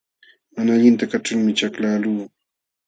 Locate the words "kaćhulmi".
1.11-1.51